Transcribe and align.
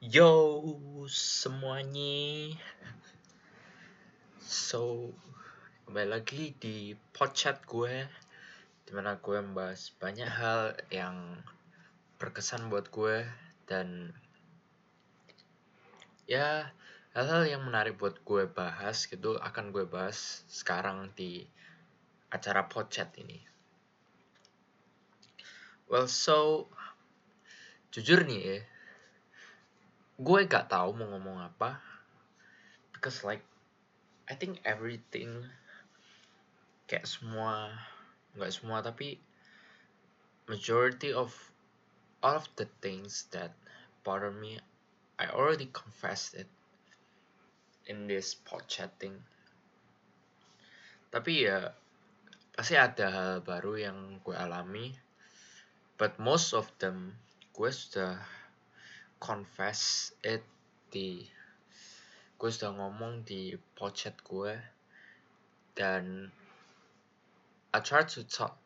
Yo 0.00 0.56
semuanya. 1.12 2.56
So 4.40 5.12
Kembali 5.84 6.08
lagi 6.08 6.56
di 6.56 6.96
podcast 7.12 7.60
gue 7.68 8.08
Di 8.88 8.96
mana 8.96 9.20
gue 9.20 9.36
membahas 9.44 9.92
banyak 10.00 10.24
hal 10.24 10.72
yang 10.88 11.44
berkesan 12.16 12.72
buat 12.72 12.88
gue 12.88 13.28
Dan 13.68 14.16
Ya 16.24 16.72
hal-hal 17.12 17.44
yang 17.44 17.68
menarik 17.68 18.00
buat 18.00 18.24
gue 18.24 18.48
bahas 18.48 19.04
gitu 19.04 19.36
Akan 19.36 19.68
gue 19.68 19.84
bahas 19.84 20.48
sekarang 20.48 21.12
di 21.12 21.44
acara 22.32 22.72
podcast 22.72 23.12
ini. 23.20 23.36
Well 25.92 26.08
so 26.08 26.72
Jujur 27.92 28.24
nih 28.24 28.40
ya 28.40 28.69
gue 30.20 30.40
gak 30.44 30.68
tahu 30.68 30.92
mau 30.92 31.08
ngomong 31.16 31.40
apa 31.40 31.80
because 32.92 33.24
like 33.24 33.40
I 34.28 34.36
think 34.36 34.60
everything 34.68 35.48
kayak 36.84 37.08
semua 37.08 37.72
nggak 38.36 38.52
semua 38.52 38.84
tapi 38.84 39.16
majority 40.44 41.16
of 41.16 41.32
all 42.20 42.36
of 42.36 42.44
the 42.60 42.68
things 42.84 43.32
that 43.32 43.56
bother 44.04 44.28
me 44.28 44.60
I 45.16 45.32
already 45.32 45.72
confessed 45.72 46.36
it 46.36 46.48
in 47.88 48.08
this 48.08 48.32
pod 48.32 48.64
chatting. 48.68 49.20
Tapi 51.12 51.44
ya 51.44 51.76
pasti 52.56 52.76
ada 52.76 53.08
hal 53.08 53.32
baru 53.40 53.76
yang 53.76 54.20
gue 54.20 54.36
alami 54.36 54.92
but 55.96 56.16
most 56.20 56.52
of 56.52 56.68
them 56.80 57.16
gue 57.56 57.68
sudah 57.72 58.20
confess 59.20 60.10
it 60.24 60.42
di 60.88 61.28
gue 62.40 62.50
sudah 62.50 62.72
ngomong 62.72 63.20
di 63.22 63.52
podcast 63.76 64.16
gue 64.24 64.56
dan 65.76 66.32
I 67.70 67.78
try 67.78 68.02
to 68.02 68.26
talk 68.26 68.58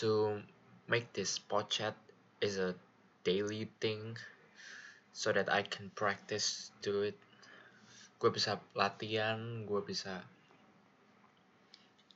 to 0.00 0.40
make 0.88 1.12
this 1.12 1.36
podcast 1.36 1.98
is 2.40 2.56
a 2.56 2.72
daily 3.26 3.68
thing 3.82 4.16
so 5.12 5.34
that 5.34 5.52
I 5.52 5.66
can 5.66 5.92
practice 5.92 6.72
do 6.80 7.04
it. 7.04 7.18
Gue 8.16 8.32
bisa 8.32 8.56
latihan 8.72 9.68
gue 9.68 9.82
bisa 9.84 10.24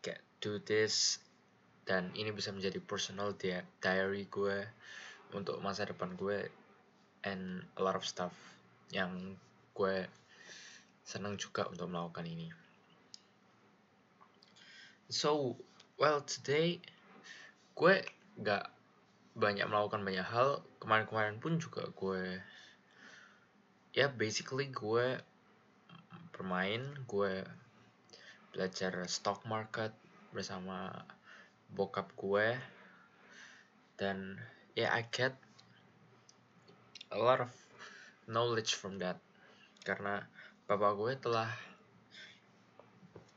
get 0.01 0.23
do 0.41 0.57
this 0.62 1.20
dan 1.85 2.14
ini 2.14 2.31
bisa 2.33 2.55
menjadi 2.55 2.79
personal 2.81 3.35
diary 3.83 4.25
gue 4.31 4.64
untuk 5.35 5.59
masa 5.61 5.85
depan 5.85 6.14
gue 6.17 6.48
and 7.23 7.62
a 7.78 7.81
lot 7.83 7.95
of 7.95 8.05
stuff 8.05 8.34
yang 8.92 9.39
gue 9.73 10.06
senang 11.03 11.39
juga 11.39 11.67
untuk 11.67 11.89
melakukan 11.89 12.27
ini. 12.29 12.48
So, 15.12 15.61
well 16.01 16.25
today 16.25 16.81
gue 17.77 18.05
gak 18.41 18.69
banyak 19.33 19.64
melakukan 19.64 20.05
banyak 20.05 20.25
hal. 20.25 20.61
Kemarin-kemarin 20.81 21.41
pun 21.41 21.56
juga 21.56 21.89
gue 21.92 22.41
ya 23.92 24.09
basically 24.09 24.73
gue 24.73 25.20
bermain, 26.33 26.81
gue 27.05 27.45
belajar 28.53 29.05
stock 29.09 29.45
market 29.48 29.92
bersama 30.33 31.05
bokap 31.73 32.09
gue 32.17 32.57
dan 34.01 34.41
ya 34.73 34.89
yeah, 34.89 34.91
I 34.97 35.05
get 35.12 35.36
a 37.13 37.19
lot 37.21 37.45
of 37.45 37.53
knowledge 38.25 38.75
from 38.75 38.97
that. 38.99 39.21
Karena 39.85 40.25
bapak 40.65 40.93
gue 40.97 41.13
telah 41.21 41.51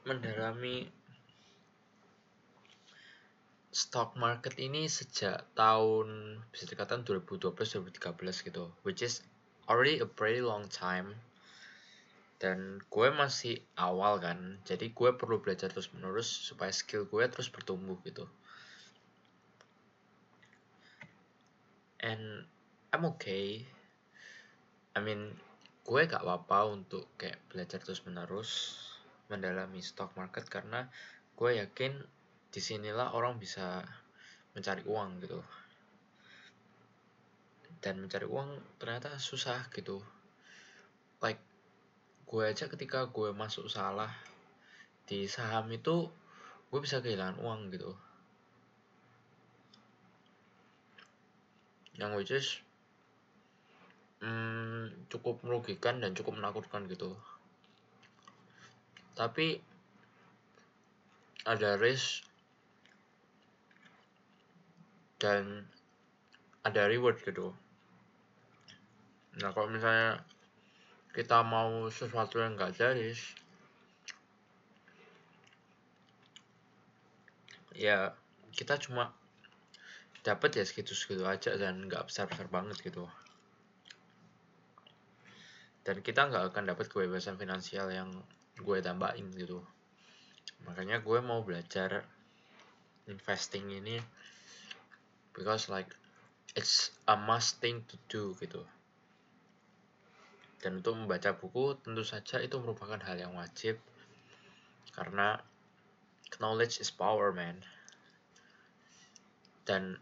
mendalami 0.08 0.88
stock 3.76 4.16
market 4.16 4.55
ini 4.55 4.88
sejak 4.88 5.44
tahun 5.52 6.39
bisa 6.55 6.64
dikatakan 6.72 7.04
2012-2013 7.04 8.48
gitu. 8.48 8.72
Which 8.88 9.04
is 9.04 9.20
already 9.67 9.99
a 9.99 10.08
pretty 10.08 10.39
long 10.39 10.72
time. 10.72 11.20
Dan 12.39 12.80
gue 12.88 13.08
masih 13.11 13.60
awal 13.76 14.23
kan. 14.23 14.64
Jadi 14.64 14.95
gue 14.95 15.10
perlu 15.20 15.44
belajar 15.44 15.67
terus 15.67 15.92
menerus 15.92 16.32
supaya 16.32 16.72
skill 16.72 17.04
gue 17.04 17.28
terus 17.28 17.52
bertumbuh 17.52 17.99
gitu. 18.08 18.23
And 21.99 22.45
I'm 22.95 23.11
okay. 23.11 23.60
I 24.95 25.04
mean 25.04 25.36
gue 25.83 26.02
gak 26.08 26.23
apa-apa 26.23 26.72
untuk 26.72 27.11
kayak 27.20 27.44
belajar 27.52 27.83
terus 27.83 28.00
menerus 28.08 28.80
mendalami 29.28 29.83
stock 29.83 30.16
market 30.16 30.48
karena 30.48 30.88
gue 31.36 31.60
yakin 31.60 31.92
di 32.48 32.61
sinilah 32.64 33.11
orang 33.11 33.36
bisa 33.36 33.84
mencari 34.55 34.80
uang 34.88 35.20
gitu. 35.28 35.44
Dan 37.84 38.00
mencari 38.00 38.23
uang 38.23 38.80
ternyata 38.80 39.20
susah 39.20 39.67
gitu. 39.76 40.00
Like 41.20 41.44
gue 42.32 42.44
aja 42.48 42.72
ketika 42.72 43.11
gue 43.11 43.36
masuk 43.36 43.67
salah 43.67 44.16
di 45.04 45.28
saham 45.28 45.67
itu 45.67 46.08
gue 46.72 46.80
bisa 46.80 47.04
kehilangan 47.04 47.44
uang 47.44 47.76
gitu. 47.76 47.92
Yang 52.00 52.11
which 52.16 52.32
is 52.32 52.48
hmm, 54.25 55.05
cukup 55.13 55.45
merugikan 55.45 56.02
dan 56.02 56.17
cukup 56.17 56.41
menakutkan 56.41 56.89
gitu. 56.89 57.13
Tapi 59.13 59.61
ada 61.45 61.77
risk 61.77 62.25
dan 65.21 65.69
ada 66.65 66.89
reward 66.89 67.21
gitu. 67.21 67.53
Nah 69.37 69.53
kalau 69.53 69.69
misalnya 69.69 70.25
kita 71.13 71.45
mau 71.45 71.87
sesuatu 71.93 72.42
yang 72.42 72.57
gak 72.57 72.75
risk 72.97 73.45
ya 77.75 78.15
kita 78.55 78.80
cuma 78.80 79.11
dapat 80.23 80.59
ya 80.59 80.63
segitu 80.63 80.95
segitu 80.95 81.27
aja 81.27 81.59
dan 81.59 81.86
nggak 81.92 82.07
besar 82.07 82.25
besar 82.31 82.47
banget 82.47 82.80
gitu 82.80 83.03
dan 85.86 86.02
kita 86.02 86.26
nggak 86.26 86.50
akan 86.50 86.73
dapat 86.73 86.90
kebebasan 86.90 87.38
finansial 87.38 87.94
yang 87.94 88.10
gue 88.58 88.78
tambahin 88.82 89.30
gitu. 89.38 89.62
Makanya 90.66 91.06
gue 91.06 91.22
mau 91.22 91.46
belajar 91.46 92.02
investing 93.06 93.70
ini 93.70 94.02
because 95.38 95.70
like 95.70 95.94
it's 96.58 96.90
a 97.06 97.14
must 97.14 97.62
thing 97.62 97.86
to 97.86 98.02
do 98.10 98.34
gitu. 98.42 98.66
Dan 100.58 100.82
untuk 100.82 100.98
membaca 100.98 101.38
buku 101.38 101.78
tentu 101.86 102.02
saja 102.02 102.42
itu 102.42 102.58
merupakan 102.58 102.98
hal 103.06 103.22
yang 103.22 103.38
wajib. 103.38 103.78
Karena 104.90 105.38
knowledge 106.42 106.82
is 106.82 106.90
power 106.90 107.30
man. 107.30 107.62
Dan 109.70 110.02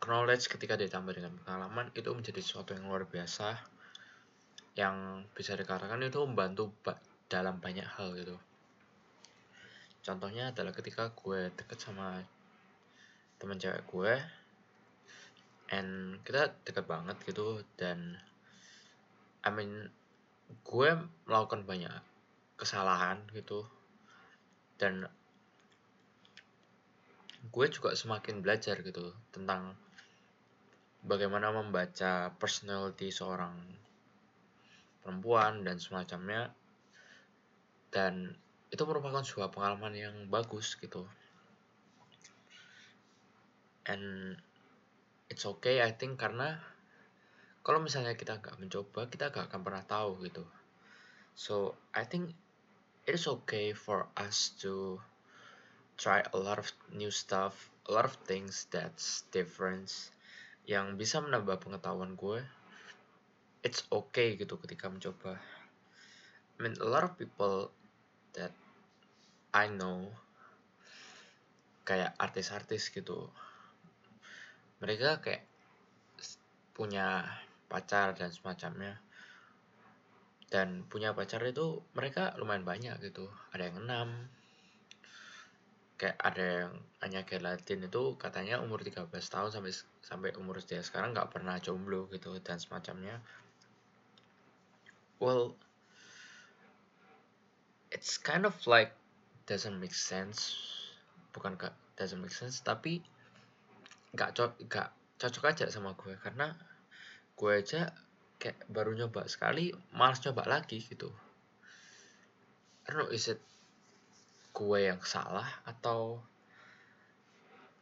knowledge 0.00 0.48
ketika 0.48 0.80
ditambah 0.80 1.12
dengan 1.12 1.36
pengalaman 1.44 1.92
itu 1.92 2.08
menjadi 2.16 2.40
sesuatu 2.40 2.72
yang 2.72 2.88
luar 2.88 3.04
biasa 3.04 3.75
yang 4.76 5.24
bisa 5.32 5.56
dikatakan 5.56 6.04
itu 6.04 6.20
membantu 6.22 6.70
dalam 7.26 7.58
banyak 7.58 7.88
hal 7.96 8.12
gitu. 8.12 8.36
Contohnya 10.04 10.54
adalah 10.54 10.70
ketika 10.70 11.10
gue 11.10 11.50
deket 11.56 11.80
sama 11.80 12.22
teman 13.40 13.58
cewek 13.58 13.82
gue 13.88 14.14
and 15.74 16.22
kita 16.22 16.54
deket 16.62 16.86
banget 16.86 17.18
gitu 17.26 17.60
dan 17.74 18.16
I 19.42 19.50
mean 19.50 19.90
gue 20.62 20.88
melakukan 21.26 21.66
banyak 21.66 21.92
kesalahan 22.54 23.18
gitu 23.34 23.66
dan 24.78 25.10
gue 27.50 27.66
juga 27.68 27.92
semakin 27.92 28.40
belajar 28.40 28.78
gitu 28.80 29.12
tentang 29.34 29.74
bagaimana 31.02 31.50
membaca 31.50 32.30
personality 32.38 33.10
seorang 33.10 33.54
perempuan 35.06 35.62
dan 35.62 35.78
semacamnya. 35.78 36.50
Dan 37.94 38.34
itu 38.74 38.82
merupakan 38.82 39.22
sebuah 39.22 39.54
pengalaman 39.54 39.94
yang 39.94 40.16
bagus 40.26 40.74
gitu. 40.74 41.06
And 43.86 44.34
it's 45.30 45.46
okay 45.46 45.78
I 45.78 45.94
think 45.94 46.18
karena 46.18 46.58
kalau 47.62 47.78
misalnya 47.78 48.18
kita 48.18 48.42
nggak 48.42 48.58
mencoba 48.58 49.06
kita 49.06 49.30
nggak 49.30 49.46
akan 49.46 49.62
pernah 49.62 49.86
tahu 49.86 50.18
gitu. 50.26 50.42
So 51.38 51.78
I 51.94 52.02
think 52.02 52.34
it 53.06 53.14
is 53.14 53.30
okay 53.30 53.70
for 53.70 54.10
us 54.18 54.50
to 54.66 54.98
try 55.94 56.26
a 56.26 56.38
lot 56.38 56.58
of 56.58 56.66
new 56.90 57.14
stuff 57.14 57.70
a 57.88 57.92
lot 57.94 58.04
of 58.04 58.18
things 58.26 58.66
that's 58.74 59.22
different 59.30 60.10
yang 60.66 60.98
bisa 60.98 61.22
menambah 61.22 61.62
pengetahuan 61.62 62.18
gue 62.18 62.42
it's 63.66 63.82
okay 63.90 64.38
gitu 64.38 64.54
ketika 64.62 64.86
mencoba. 64.86 65.42
I 66.54 66.58
mean 66.62 66.78
a 66.78 66.86
lot 66.86 67.02
of 67.02 67.18
people 67.18 67.74
that 68.38 68.54
I 69.50 69.66
know 69.66 70.14
kayak 71.82 72.14
artis-artis 72.14 72.94
gitu 72.94 73.26
mereka 74.78 75.18
kayak 75.18 75.42
punya 76.78 77.26
pacar 77.66 78.14
dan 78.14 78.30
semacamnya. 78.30 79.02
Dan 80.46 80.86
punya 80.86 81.10
pacar 81.10 81.42
itu 81.42 81.82
mereka 81.98 82.38
lumayan 82.38 82.62
banyak 82.62 82.94
gitu. 83.02 83.26
Ada 83.50 83.66
yang 83.66 83.82
enam 83.82 84.08
kayak 85.96 86.16
ada 86.20 86.44
yang 86.44 86.72
hanya 87.00 87.24
Latin 87.40 87.88
itu 87.88 88.20
katanya 88.20 88.60
umur 88.60 88.84
13 88.84 89.08
tahun 89.08 89.48
sampai 89.48 89.72
sampai 90.04 90.30
umur 90.36 90.60
dia 90.60 90.84
sekarang 90.84 91.16
nggak 91.16 91.32
pernah 91.32 91.56
jomblo 91.56 92.04
gitu 92.12 92.36
dan 92.44 92.60
semacamnya 92.60 93.24
well 95.20 95.56
it's 97.90 98.20
kind 98.20 98.44
of 98.44 98.54
like 98.68 98.92
doesn't 99.46 99.78
make 99.78 99.94
sense. 99.94 100.52
Bukan 101.32 101.56
gak 101.56 101.72
doesn't 101.96 102.20
make 102.20 102.34
sense 102.34 102.60
tapi 102.60 103.00
nggak 104.12 104.36
cocok 104.36 104.60
nggak 104.68 104.88
cocok 105.16 105.44
aja 105.48 105.64
sama 105.72 105.96
gue. 105.96 106.12
Karena 106.20 106.52
gue 107.36 107.52
aja 107.52 107.92
kayak 108.36 108.68
baru 108.68 108.92
nyoba 108.92 109.24
sekali 109.30 109.72
malas 109.96 110.20
coba 110.20 110.44
lagi 110.44 110.82
gitu. 110.84 111.08
I 112.86 112.94
don't 112.94 113.06
know 113.06 113.10
is 113.10 113.32
it 113.32 113.40
gue 114.52 114.78
yang 114.88 115.00
salah 115.04 115.46
atau 115.64 116.20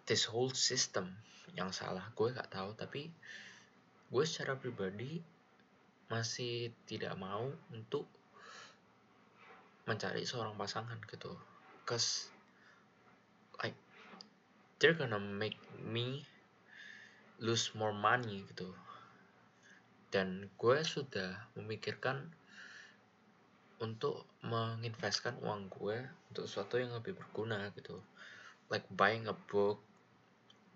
this 0.06 0.30
whole 0.30 0.54
system 0.54 1.10
yang 1.58 1.74
salah? 1.74 2.06
Gue 2.14 2.30
gak 2.30 2.54
tahu 2.54 2.76
tapi 2.78 3.10
gue 4.14 4.24
secara 4.26 4.54
pribadi 4.54 5.33
masih 6.14 6.70
tidak 6.86 7.18
mau 7.18 7.50
untuk 7.74 8.06
mencari 9.90 10.22
seorang 10.22 10.54
pasangan 10.54 11.02
gitu. 11.10 11.34
Cause 11.82 12.30
like 13.58 13.74
they're 14.78 14.94
gonna 14.94 15.18
make 15.18 15.58
me 15.82 16.22
lose 17.42 17.74
more 17.74 17.90
money 17.90 18.46
gitu. 18.54 18.70
Dan 20.14 20.46
gue 20.54 20.78
sudah 20.86 21.50
memikirkan 21.58 22.30
untuk 23.82 24.22
menginvestkan 24.46 25.34
uang 25.42 25.66
gue 25.66 25.98
untuk 26.30 26.46
sesuatu 26.46 26.78
yang 26.78 26.94
lebih 26.94 27.18
berguna 27.18 27.74
gitu. 27.74 27.98
Like 28.70 28.86
buying 28.94 29.26
a 29.26 29.34
book 29.50 29.82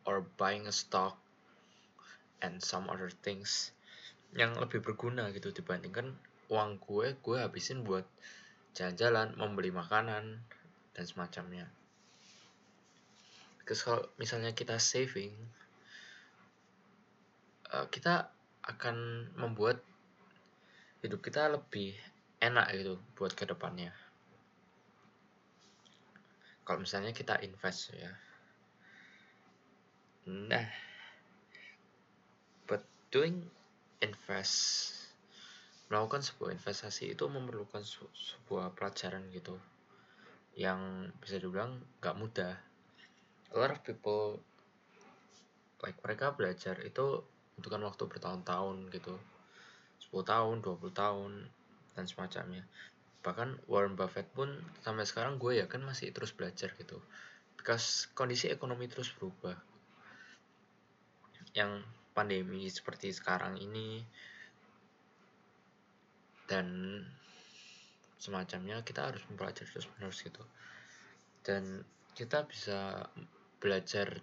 or 0.02 0.26
buying 0.34 0.66
a 0.66 0.74
stock 0.74 1.14
and 2.42 2.58
some 2.58 2.90
other 2.90 3.14
things 3.22 3.70
yang 4.36 4.56
lebih 4.56 4.84
berguna 4.84 5.32
gitu 5.32 5.54
dibandingkan 5.54 6.12
uang 6.52 6.80
gue 6.80 7.16
gue 7.20 7.38
habisin 7.40 7.84
buat 7.84 8.04
jalan-jalan 8.76 9.36
membeli 9.36 9.72
makanan 9.72 10.40
dan 10.92 11.04
semacamnya 11.04 11.68
Because 13.68 13.84
kalau 13.84 14.00
misalnya 14.16 14.56
kita 14.56 14.80
saving 14.80 15.36
uh, 17.68 17.84
kita 17.92 18.32
akan 18.64 19.28
membuat 19.36 19.84
hidup 21.04 21.20
kita 21.20 21.52
lebih 21.52 21.92
enak 22.40 22.64
gitu 22.80 22.96
buat 23.12 23.36
ke 23.36 23.44
depannya. 23.44 23.92
Kalau 26.64 26.80
misalnya 26.80 27.12
kita 27.12 27.44
invest 27.44 27.92
ya. 27.92 28.08
Nah, 30.32 30.64
but 32.64 32.88
doing 33.12 33.52
invest 34.04 34.94
melakukan 35.88 36.20
sebuah 36.20 36.52
investasi 36.52 37.16
itu 37.16 37.24
memerlukan 37.26 37.80
sebuah 38.12 38.76
pelajaran 38.76 39.24
gitu 39.32 39.56
yang 40.58 41.08
bisa 41.22 41.40
dibilang 41.40 41.80
gak 42.02 42.18
mudah. 42.18 42.54
A 43.50 43.56
lot 43.56 43.72
of 43.72 43.80
people 43.80 44.42
like 45.80 45.96
mereka 46.04 46.34
belajar 46.34 46.76
itu 46.84 47.24
membutuhkan 47.56 47.82
waktu 47.86 48.04
bertahun-tahun 48.06 48.76
gitu 48.94 49.14
10 50.10 50.22
tahun 50.22 50.56
20 50.62 50.94
tahun 50.94 51.32
dan 51.98 52.04
semacamnya 52.06 52.62
bahkan 53.22 53.58
Warren 53.66 53.98
Buffett 53.98 54.30
pun 54.30 54.46
sampai 54.86 55.02
sekarang 55.02 55.42
gue 55.42 55.58
ya 55.58 55.66
kan 55.66 55.82
masih 55.82 56.14
terus 56.14 56.30
belajar 56.30 56.70
gitu 56.78 57.02
because 57.58 58.06
kondisi 58.14 58.46
ekonomi 58.46 58.86
terus 58.86 59.10
berubah 59.10 59.58
yang 61.58 61.82
pandemi 62.18 62.66
seperti 62.66 63.14
sekarang 63.14 63.54
ini 63.62 64.02
dan 66.50 66.66
semacamnya 68.18 68.82
kita 68.82 69.14
harus 69.14 69.22
mempelajari 69.30 69.70
terus 69.70 69.86
menerus 69.94 70.26
gitu 70.26 70.42
dan 71.46 71.86
kita 72.18 72.42
bisa 72.50 73.06
belajar 73.62 74.18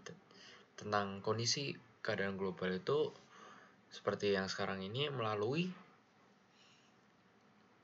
tentang 0.76 1.24
kondisi 1.24 1.72
keadaan 2.04 2.36
global 2.36 2.76
itu 2.76 3.16
seperti 3.88 4.36
yang 4.36 4.52
sekarang 4.52 4.84
ini 4.84 5.08
melalui 5.08 5.72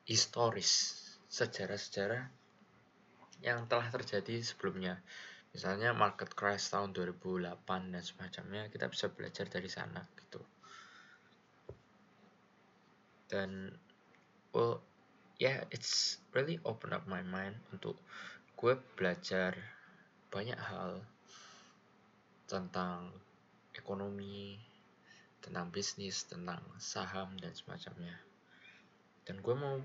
historis 0.04 1.00
sejarah-sejarah 1.32 2.28
yang 3.40 3.66
telah 3.72 3.88
terjadi 3.88 4.44
sebelumnya. 4.44 5.00
Misalnya 5.52 5.92
market 5.92 6.32
crash 6.32 6.72
tahun 6.72 6.96
2008 6.96 7.92
dan 7.92 8.04
semacamnya, 8.04 8.64
kita 8.72 8.88
bisa 8.88 9.12
belajar 9.12 9.46
dari 9.52 9.68
sana 9.68 10.00
gitu. 10.16 10.40
Dan 13.28 13.72
well, 14.56 14.80
yeah, 15.40 15.64
it's 15.72 16.20
really 16.32 16.60
open 16.64 16.96
up 16.96 17.04
my 17.08 17.24
mind 17.24 17.60
untuk 17.76 18.00
gue 18.56 18.80
belajar 18.96 19.56
banyak 20.32 20.56
hal 20.56 21.04
tentang 22.48 23.12
ekonomi, 23.76 24.60
tentang 25.44 25.68
bisnis, 25.72 26.24
tentang 26.28 26.64
saham 26.80 27.36
dan 27.40 27.52
semacamnya. 27.52 28.16
Dan 29.28 29.44
gue 29.44 29.56
mau 29.56 29.80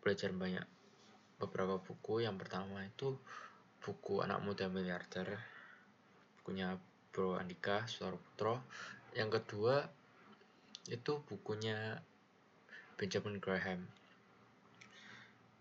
belajar 0.00 0.32
banyak 0.32 0.64
beberapa 1.40 1.80
buku. 1.82 2.22
Yang 2.22 2.46
pertama 2.46 2.86
itu 2.86 3.18
buku 3.82 4.22
Anak 4.22 4.40
Muda 4.46 4.70
Miliarder, 4.70 5.36
bukunya 6.40 6.78
Bro 7.10 7.36
Andika 7.36 7.84
Putro. 7.90 8.62
Yang 9.12 9.42
kedua 9.42 9.84
itu 10.88 11.20
bukunya 11.28 12.00
Benjamin 12.96 13.42
Graham. 13.42 13.84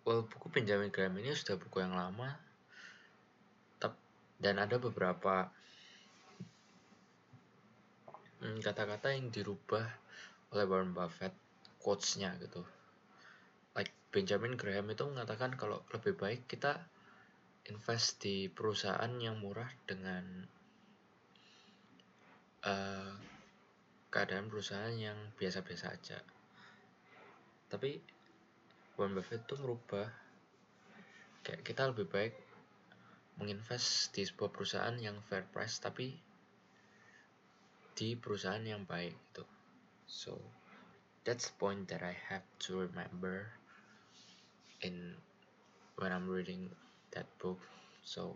Well, 0.05 0.25
buku 0.25 0.47
Benjamin 0.49 0.93
Graham 0.93 1.19
ini 1.19 1.33
sudah 1.33 1.57
buku 1.57 1.81
yang 1.83 1.93
lama, 1.97 2.37
dan 4.41 4.57
ada 4.57 4.81
beberapa 4.81 5.53
Hmm, 8.41 8.57
kata-kata 8.57 9.13
yang 9.13 9.29
dirubah 9.29 9.85
oleh 10.49 10.65
Warren 10.65 10.97
Buffett 10.97 11.29
quotes-nya 11.77 12.33
gitu 12.41 12.65
like 13.77 13.93
Benjamin 14.09 14.57
Graham 14.57 14.89
itu 14.89 15.05
mengatakan 15.05 15.53
kalau 15.53 15.85
lebih 15.93 16.17
baik 16.17 16.49
kita 16.49 16.81
invest 17.69 18.23
di 18.23 18.49
perusahaan 18.49 19.13
yang 19.21 19.37
murah 19.37 19.69
dengan 19.85 20.23
uh, 22.65 23.13
keadaan 24.09 24.49
perusahaan 24.49 24.95
yang 24.97 25.17
biasa-biasa 25.37 25.85
aja 25.93 26.19
tapi 27.71 28.01
Warren 28.99 29.15
Buffett 29.15 29.47
itu 29.47 29.55
merubah 29.61 30.11
kayak 31.41 31.63
kita 31.63 31.89
lebih 31.89 32.05
baik 32.11 32.35
menginvest 33.39 34.13
di 34.13 34.27
sebuah 34.27 34.51
perusahaan 34.53 34.93
yang 34.99 35.17
fair 35.25 35.47
price 35.49 35.79
tapi 35.81 36.13
di 37.97 38.13
perusahaan 38.13 38.61
yang 38.61 38.83
baik 38.83 39.15
gitu. 39.15 39.45
So 40.05 40.37
that's 41.23 41.49
the 41.49 41.55
point 41.57 41.87
that 41.89 42.03
I 42.03 42.13
have 42.29 42.45
to 42.67 42.85
remember 42.85 43.49
in 44.83 45.15
when 45.97 46.11
I'm 46.11 46.27
reading 46.27 46.69
that 47.11 47.27
book. 47.37 47.59
So 48.03 48.35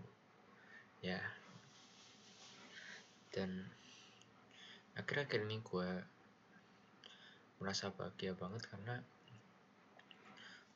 yeah. 1.01 1.24
Dan 3.36 3.67
akhir-akhir 4.96 5.44
ini 5.44 5.60
gue 5.60 5.89
merasa 7.60 7.91
bahagia 7.91 8.32
banget 8.36 8.63
karena 8.72 9.03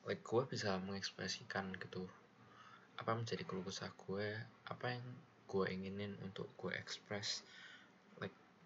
like 0.03 0.24
gue 0.24 0.44
bisa 0.48 0.75
mengekspresikan 0.84 1.72
gitu 1.79 2.03
apa 3.00 3.15
menjadi 3.15 3.48
keluh 3.48 3.63
gue 3.63 4.27
apa 4.68 4.86
yang 4.91 5.06
gue 5.48 5.65
inginin 5.72 6.20
untuk 6.20 6.51
gue 6.60 6.75
express 6.75 7.48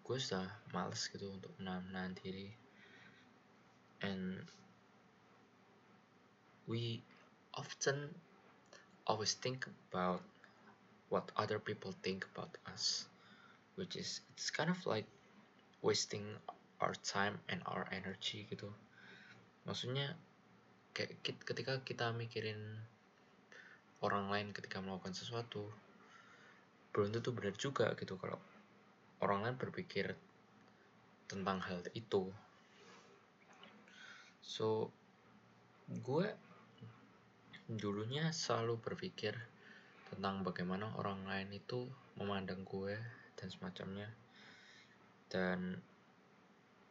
gue 0.04 0.20
sudah 0.20 0.44
males 0.76 1.08
gitu 1.08 1.32
untuk 1.32 1.48
menahan 1.56 2.12
diri 2.20 2.52
and 4.04 4.44
we 6.68 7.00
often 7.56 8.12
always 9.06 9.34
think 9.36 9.68
about 9.90 10.20
what 11.08 11.30
other 11.36 11.58
people 11.58 11.92
think 12.02 12.26
about 12.34 12.50
us 12.72 13.06
which 13.74 13.96
is 13.96 14.22
it's 14.32 14.50
kind 14.50 14.70
of 14.70 14.78
like 14.86 15.06
wasting 15.82 16.24
our 16.80 16.94
time 17.04 17.38
and 17.50 17.60
our 17.66 17.86
energy 17.90 18.46
gitu. 18.48 18.70
Maksudnya 19.66 20.14
kayak 20.94 21.18
ketika 21.22 21.82
kita 21.82 22.06
mikirin 22.14 22.58
orang 24.00 24.30
lain 24.30 24.48
ketika 24.54 24.78
melakukan 24.78 25.16
sesuatu 25.16 25.66
belum 26.94 27.10
tentu 27.10 27.34
benar 27.34 27.54
juga 27.58 27.90
gitu 27.98 28.14
kalau 28.14 28.38
orang 29.18 29.42
lain 29.42 29.56
berpikir 29.58 30.14
tentang 31.26 31.58
hal 31.58 31.82
itu. 31.96 32.30
So 34.44 34.94
gue 35.90 36.30
dulunya 37.64 38.28
selalu 38.28 38.76
berpikir 38.76 39.32
tentang 40.12 40.44
bagaimana 40.44 40.92
orang 41.00 41.24
lain 41.24 41.48
itu 41.56 41.88
memandang 42.20 42.60
gue 42.68 42.92
dan 43.40 43.48
semacamnya. 43.48 44.12
Dan 45.32 45.80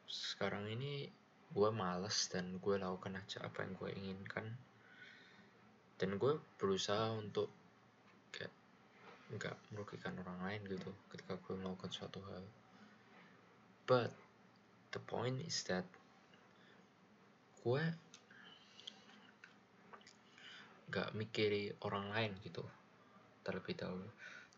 sekarang 0.10 0.66
ini 0.68 1.08
gue 1.54 1.70
males 1.70 2.26
dan 2.34 2.58
gue 2.58 2.76
lakukan 2.82 3.22
aja 3.22 3.46
apa 3.46 3.62
yang 3.62 3.78
gue 3.78 3.90
inginkan. 3.94 4.46
Dan 6.02 6.18
gue 6.18 6.42
berusaha 6.58 7.14
untuk 7.14 7.54
kayak 8.34 8.52
nggak 9.30 9.56
merugikan 9.72 10.18
orang 10.26 10.42
lain 10.42 10.62
gitu 10.66 10.90
ketika 11.14 11.38
gue 11.38 11.54
melakukan 11.54 11.94
suatu 11.94 12.18
hal. 12.34 12.44
But 13.86 14.10
the 14.90 15.00
point 15.06 15.38
is 15.46 15.62
that 15.70 15.86
gue 17.62 17.84
nggak 20.90 21.16
mikiri 21.16 21.72
orang 21.84 22.12
lain 22.12 22.34
gitu 22.44 22.64
terlebih 23.44 23.76
dahulu. 23.76 24.08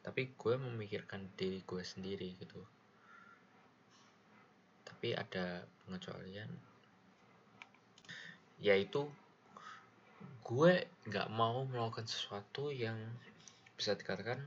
Tapi 0.05 0.37
gue 0.37 0.53
memikirkan 0.55 1.33
diri 1.33 1.65
gue 1.65 1.81
sendiri 1.81 2.37
gitu. 2.37 2.61
Tapi 4.85 5.17
ada 5.17 5.65
pengecualian. 5.85 6.49
Yaitu 8.61 9.09
gue 10.45 10.73
nggak 11.09 11.29
mau 11.33 11.65
melakukan 11.65 12.05
sesuatu 12.05 12.69
yang 12.69 12.95
bisa 13.73 13.97
dikatakan 13.97 14.45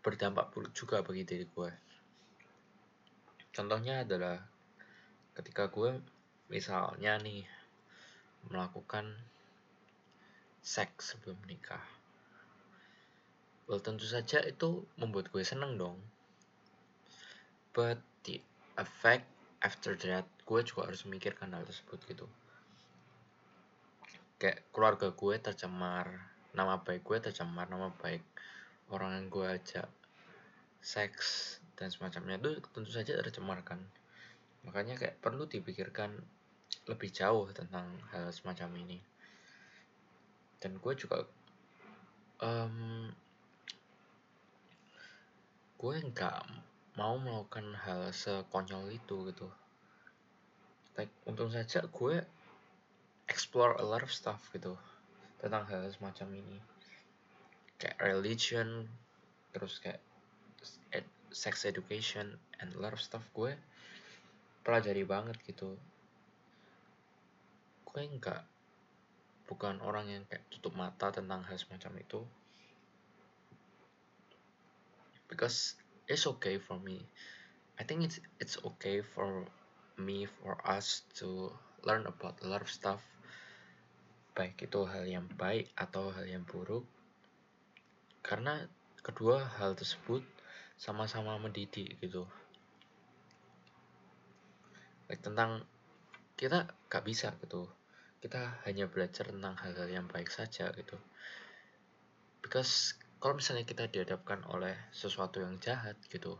berdampak 0.00 0.54
buruk 0.54 0.70
juga 0.72 1.02
bagi 1.02 1.26
diri 1.26 1.44
gue. 1.44 1.70
Contohnya 3.50 4.06
adalah 4.06 4.38
ketika 5.34 5.66
gue 5.66 5.98
misalnya 6.46 7.18
nih 7.18 7.42
melakukan 8.46 9.18
seks 10.68 11.16
sebelum 11.16 11.40
menikah 11.48 11.80
well 13.68 13.80
tentu 13.80 14.04
saja 14.08 14.40
itu 14.44 14.84
membuat 14.96 15.28
gue 15.28 15.44
seneng 15.44 15.76
dong. 15.76 16.00
But 17.76 18.00
the 18.24 18.40
effect 18.80 19.28
after 19.60 19.92
that 20.08 20.24
gue 20.48 20.60
juga 20.64 20.88
harus 20.88 21.04
memikirkan 21.04 21.52
hal 21.52 21.68
tersebut 21.68 22.00
gitu. 22.08 22.26
Kayak 24.40 24.64
keluarga 24.72 25.12
gue 25.12 25.34
tercemar 25.36 26.08
nama 26.56 26.80
baik 26.80 27.04
gue 27.04 27.18
tercemar 27.20 27.68
nama 27.68 27.92
baik 28.00 28.24
orang 28.88 29.20
yang 29.20 29.26
gue 29.28 29.44
ajak 29.44 29.84
seks 30.80 31.60
dan 31.76 31.92
semacamnya 31.92 32.40
itu 32.40 32.56
tentu 32.72 32.88
saja 32.88 33.20
tercemarkan 33.20 33.76
makanya 34.64 34.96
kayak 34.96 35.20
perlu 35.20 35.44
dipikirkan 35.44 36.08
lebih 36.88 37.12
jauh 37.12 37.46
tentang 37.52 37.84
hal 38.10 38.32
semacam 38.32 38.80
ini 38.80 38.98
dan 40.58 40.74
gue 40.78 40.92
juga 40.98 41.22
um, 42.42 43.08
gue 45.78 45.94
nggak 46.10 46.42
mau 46.98 47.14
melakukan 47.14 47.78
hal 47.86 48.10
sekonyol 48.10 48.90
itu 48.90 49.30
gitu. 49.30 49.46
Like 50.98 51.14
untung 51.30 51.54
saja 51.54 51.86
gue 51.86 52.18
explore 53.30 53.78
a 53.78 53.84
lot 53.86 54.02
of 54.02 54.10
stuff 54.10 54.42
gitu 54.50 54.74
tentang 55.38 55.62
hal, 55.70 55.86
semacam 55.94 56.42
ini. 56.42 56.58
Kayak 57.78 58.02
religion 58.02 58.90
terus 59.54 59.78
kayak 59.78 60.02
ed, 60.90 61.06
sex 61.30 61.62
education 61.62 62.34
and 62.58 62.74
a 62.74 62.78
lot 62.82 62.90
of 62.90 62.98
stuff 62.98 63.22
gue 63.30 63.54
pelajari 64.66 65.06
banget 65.06 65.38
gitu. 65.46 65.78
Gue 67.86 68.02
nggak 68.02 68.57
bukan 69.48 69.80
orang 69.80 70.12
yang 70.12 70.22
kayak 70.28 70.44
tutup 70.52 70.76
mata 70.76 71.08
tentang 71.08 71.40
hal 71.40 71.56
semacam 71.56 72.04
itu. 72.04 72.20
Because 75.32 75.80
it's 76.04 76.28
okay 76.28 76.60
for 76.60 76.76
me. 76.76 77.00
I 77.80 77.88
think 77.88 78.04
it's 78.04 78.20
it's 78.38 78.60
okay 78.60 79.00
for 79.00 79.48
me 79.96 80.28
for 80.28 80.60
us 80.68 81.08
to 81.16 81.48
learn 81.88 82.04
about 82.04 82.36
a 82.44 82.46
lot 82.46 82.60
of 82.60 82.68
stuff. 82.68 83.00
Baik 84.36 84.68
itu 84.68 84.84
hal 84.84 85.08
yang 85.08 85.26
baik 85.40 85.72
atau 85.74 86.12
hal 86.12 86.28
yang 86.28 86.44
buruk. 86.44 86.84
Karena 88.20 88.68
kedua 89.00 89.48
hal 89.56 89.72
tersebut 89.72 90.20
sama-sama 90.76 91.40
mendidik 91.40 91.96
gitu. 91.98 92.28
Like, 95.08 95.24
tentang 95.24 95.64
kita 96.36 96.68
gak 96.92 97.02
bisa 97.08 97.32
gitu 97.40 97.66
kita 98.18 98.62
hanya 98.66 98.90
belajar 98.90 99.30
tentang 99.30 99.54
hal-hal 99.58 99.88
yang 99.88 100.06
baik 100.10 100.30
saja 100.30 100.70
gitu. 100.74 100.98
Because 102.42 102.98
kalau 103.18 103.38
misalnya 103.38 103.66
kita 103.66 103.86
dihadapkan 103.90 104.42
oleh 104.50 104.74
sesuatu 104.94 105.42
yang 105.42 105.58
jahat 105.58 105.98
gitu 106.06 106.38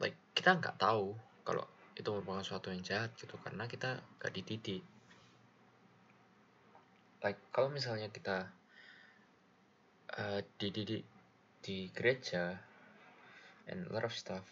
like 0.00 0.16
kita 0.32 0.56
nggak 0.56 0.80
tahu 0.80 1.12
kalau 1.44 1.66
itu 1.98 2.08
merupakan 2.08 2.40
sesuatu 2.40 2.72
yang 2.72 2.80
jahat 2.80 3.12
gitu 3.20 3.36
karena 3.44 3.68
kita 3.68 4.00
nggak 4.18 4.32
dididik. 4.32 4.82
Like 7.20 7.36
kalau 7.52 7.68
misalnya 7.68 8.08
kita 8.08 8.48
uh, 10.16 10.40
dididik 10.56 11.04
di 11.60 11.92
gereja 11.92 12.56
and 13.68 13.84
a 13.84 13.90
lot 13.92 14.08
of 14.08 14.16
stuff 14.16 14.42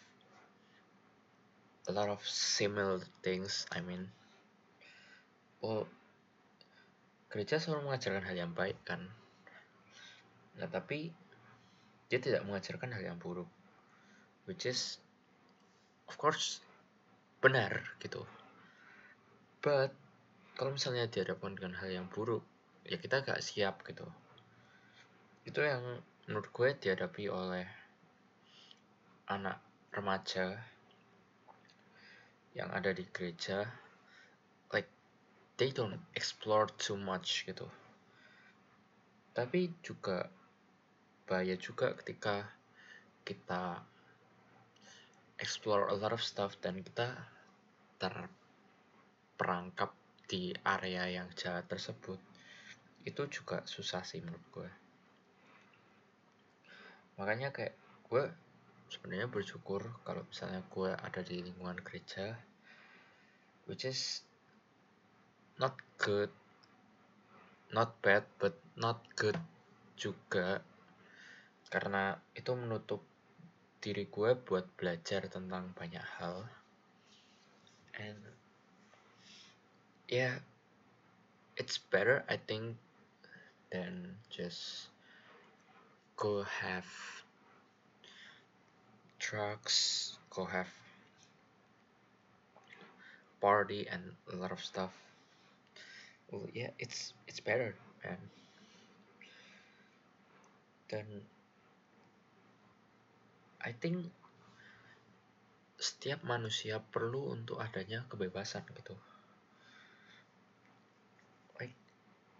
a 1.88 1.92
lot 1.92 2.12
of 2.12 2.20
similar 2.28 3.00
things 3.24 3.64
I 3.72 3.80
mean 3.80 4.12
oh 5.64 5.84
gereja 7.28 7.60
selalu 7.60 7.90
mengajarkan 7.90 8.24
hal 8.24 8.36
yang 8.36 8.52
baik 8.54 8.78
kan? 8.86 9.06
Nah 10.58 10.68
tapi 10.70 11.10
dia 12.08 12.18
tidak 12.18 12.44
mengajarkan 12.48 12.94
hal 12.94 13.02
yang 13.04 13.18
buruk. 13.20 13.48
Which 14.48 14.64
is 14.64 14.98
of 16.08 16.16
course 16.16 16.64
benar 17.38 17.84
gitu. 18.00 18.24
But 19.60 19.92
kalau 20.58 20.74
misalnya 20.74 21.06
dihadapkan 21.06 21.54
dengan 21.54 21.78
hal 21.78 21.90
yang 21.92 22.06
buruk 22.10 22.42
ya 22.88 22.96
kita 22.96 23.20
gak 23.20 23.44
siap 23.44 23.84
gitu. 23.84 24.08
Itu 25.44 25.60
yang 25.60 26.00
menurut 26.24 26.48
gue 26.50 26.68
dihadapi 26.76 27.28
oleh 27.28 27.68
anak 29.28 29.60
remaja 29.92 30.56
yang 32.56 32.72
ada 32.72 32.90
di 32.96 33.04
gereja 33.12 33.68
they 35.58 35.74
don't 35.74 35.98
explore 36.14 36.70
too 36.78 36.94
much 36.94 37.42
gitu. 37.44 37.66
Tapi 39.34 39.74
juga 39.82 40.30
bahaya 41.26 41.58
juga 41.58 41.92
ketika 41.98 42.46
kita 43.26 43.82
explore 45.42 45.90
a 45.90 45.96
lot 45.98 46.14
of 46.14 46.22
stuff 46.22 46.54
dan 46.62 46.80
kita 46.80 47.10
terperangkap 47.98 49.90
di 50.30 50.54
area 50.62 51.10
yang 51.10 51.28
jahat 51.34 51.66
tersebut. 51.66 52.22
Itu 53.02 53.26
juga 53.26 53.66
susah 53.66 54.06
sih 54.06 54.22
menurut 54.22 54.46
gue. 54.54 54.70
Makanya 57.18 57.50
kayak 57.50 57.74
gue 58.06 58.30
sebenarnya 58.88 59.26
bersyukur 59.26 59.84
kalau 60.06 60.22
misalnya 60.24 60.62
gue 60.70 60.90
ada 60.94 61.20
di 61.20 61.44
lingkungan 61.44 61.76
gereja 61.84 62.40
which 63.68 63.84
is 63.84 64.24
not 65.58 65.74
good 65.98 66.30
not 67.68 68.00
bad 68.00 68.24
but 68.40 68.56
not 68.80 69.04
good 69.12 69.36
juga. 69.98 70.64
Karena 71.68 72.16
itu 72.32 72.56
menutup 72.56 73.04
diri 73.84 74.08
gue 74.08 74.32
buat 74.38 74.64
belajar 74.80 75.28
tentang 75.28 75.76
banyak 75.76 76.02
hal. 76.16 76.48
And 77.98 78.22
yeah 80.08 80.40
it's 81.58 81.76
better 81.76 82.24
I 82.30 82.40
think 82.40 82.78
than 83.68 84.16
just 84.32 84.88
go 86.16 86.46
have 86.46 86.88
drugs 89.18 90.16
go 90.30 90.46
have 90.46 90.70
party 93.42 93.84
and 93.90 94.14
a 94.32 94.36
lot 94.38 94.54
of 94.54 94.62
stuff 94.62 95.07
well 96.30 96.46
yeah 96.52 96.72
it's 96.78 97.14
it's 97.26 97.40
better 97.40 97.74
man 98.04 98.20
dan 100.88 101.06
I 103.60 103.76
think 103.76 104.08
setiap 105.76 106.24
manusia 106.24 106.80
perlu 106.80 107.36
untuk 107.36 107.60
adanya 107.60 108.06
kebebasan 108.08 108.64
gitu 108.72 108.96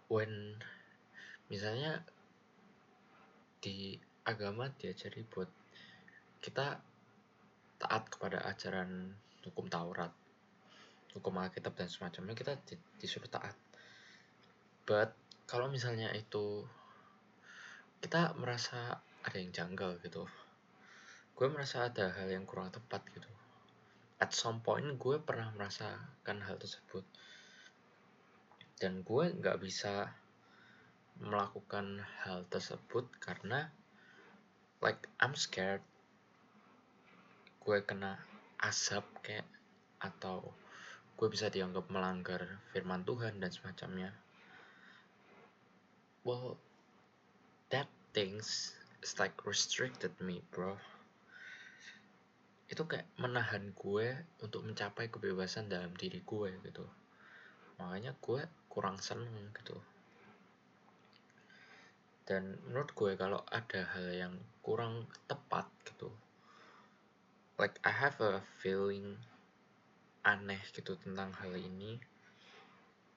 when 0.09 0.57
misalnya 1.53 2.01
di 3.61 4.01
agama 4.25 4.73
diajari 4.81 5.21
buat 5.29 5.47
kita 6.41 6.81
taat 7.79 8.03
kepada 8.09 8.43
ajaran 8.49 9.13
hukum 9.45 9.69
Taurat, 9.69 10.11
hukum 11.13 11.37
Alkitab 11.37 11.77
dan 11.77 11.87
semacamnya 11.87 12.33
kita 12.33 12.57
disuruh 12.97 13.29
taat. 13.29 13.55
But 14.89 15.13
kalau 15.45 15.69
misalnya 15.69 16.09
itu 16.17 16.65
kita 18.01 18.33
merasa 18.41 18.97
ada 19.21 19.37
yang 19.37 19.53
janggal 19.53 20.01
gitu, 20.01 20.25
gue 21.37 21.47
merasa 21.53 21.93
ada 21.93 22.09
hal 22.09 22.25
yang 22.33 22.49
kurang 22.49 22.73
tepat 22.73 23.05
gitu. 23.13 23.29
At 24.17 24.33
some 24.33 24.65
point 24.65 24.97
gue 24.97 25.21
pernah 25.21 25.53
merasakan 25.53 26.41
hal 26.41 26.57
tersebut. 26.57 27.05
Dan 28.81 29.05
gue 29.05 29.29
nggak 29.29 29.61
bisa 29.61 30.09
melakukan 31.21 32.01
hal 32.25 32.49
tersebut 32.49 33.05
karena 33.21 33.69
like 34.81 35.05
I'm 35.21 35.37
scared. 35.37 35.85
Gue 37.61 37.85
kena 37.85 38.17
asap 38.57 39.05
kayak 39.21 39.45
atau 40.01 40.49
gue 41.13 41.29
bisa 41.29 41.53
dianggap 41.53 41.85
melanggar 41.93 42.57
firman 42.73 43.05
Tuhan 43.05 43.37
dan 43.37 43.53
semacamnya 43.53 44.17
well 46.29 46.61
that 47.73 47.89
things 48.13 48.77
is 49.01 49.17
like 49.17 49.33
restricted 49.49 50.13
me 50.21 50.45
bro. 50.53 50.77
Itu 52.69 52.85
kayak 52.85 53.09
menahan 53.17 53.73
gue 53.73 54.13
untuk 54.45 54.61
mencapai 54.61 55.09
kebebasan 55.09 55.73
dalam 55.73 55.89
diri 55.97 56.21
gue 56.21 56.53
gitu. 56.61 56.85
Makanya 57.81 58.13
gue 58.21 58.45
kurang 58.69 59.01
seneng 59.01 59.49
gitu. 59.57 59.81
Dan 62.29 62.61
menurut 62.69 62.93
gue 62.93 63.17
kalau 63.17 63.41
ada 63.49 63.89
hal 63.97 64.13
yang 64.13 64.33
kurang 64.61 65.09
tepat 65.25 65.65
gitu. 65.89 66.13
Like 67.57 67.81
I 67.81 67.89
have 67.89 68.21
a 68.21 68.45
feeling 68.61 69.17
aneh 70.21 70.61
gitu 70.77 70.93
tentang 71.01 71.33
hal 71.41 71.57
ini. 71.57 71.97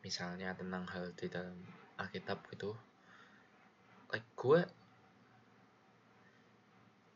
Misalnya 0.00 0.56
tentang 0.56 0.88
hal 0.88 1.12
di 1.12 1.28
dalam 1.28 1.60
Alkitab 2.00 2.48
gitu 2.48 2.72
like 4.12 4.28
gue 4.36 4.60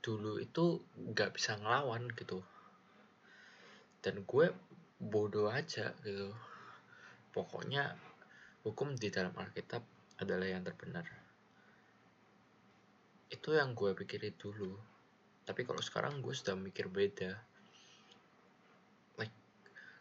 dulu 0.01 0.41
itu 0.41 0.81
nggak 0.97 1.37
bisa 1.37 1.61
ngelawan 1.61 2.09
gitu. 2.17 2.41
Dan 4.01 4.25
gue 4.25 4.49
bodoh 4.97 5.53
aja 5.53 5.93
gitu. 6.01 6.33
Pokoknya 7.37 7.93
hukum 8.65 8.97
di 8.97 9.13
dalam 9.13 9.37
Alkitab 9.37 9.85
adalah 10.23 10.49
yang 10.49 10.65
terbenar. 10.65 11.05
Itu 13.29 13.53
yang 13.53 13.77
gue 13.77 13.93
pikirin 13.93 14.33
dulu. 14.41 14.73
Tapi 15.45 15.69
kalau 15.69 15.85
sekarang 15.85 16.25
gue 16.25 16.33
sudah 16.33 16.57
mikir 16.57 16.89
beda. 16.89 17.37
Like 19.21 19.35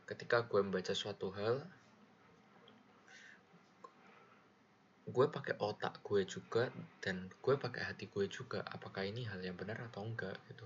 ketika 0.08 0.48
gue 0.48 0.64
membaca 0.64 0.96
suatu 0.96 1.34
hal 1.36 1.60
gue 5.05 5.25
pakai 5.29 5.53
otak 5.62 6.01
gue 6.01 6.25
juga 6.25 6.74
dan 6.97 7.29
gue 7.29 7.55
pakai 7.62 7.93
hati 7.93 8.09
gue 8.09 8.25
juga 8.25 8.65
apakah 8.65 9.05
ini 9.05 9.21
hal 9.29 9.38
yang 9.38 9.53
benar 9.53 9.77
atau 9.93 10.01
enggak 10.01 10.33
gitu. 10.50 10.65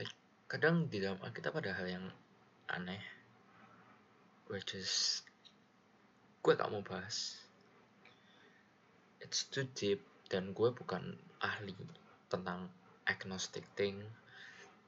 Like 0.00 0.16
kadang 0.48 0.88
di 0.88 1.04
dalam 1.04 1.20
kita 1.20 1.52
pada 1.52 1.76
hal 1.76 1.84
yang 1.84 2.06
aneh 2.72 3.04
which 4.48 4.72
is 4.72 5.20
gue 6.40 6.56
gak 6.56 6.72
mau 6.72 6.80
bahas. 6.80 7.36
It's 9.20 9.44
too 9.52 9.68
deep 9.76 10.00
dan 10.32 10.56
gue 10.56 10.72
bukan 10.72 11.20
ahli 11.44 11.76
tentang 12.32 12.72
agnostic 13.04 13.68
thing 13.76 14.00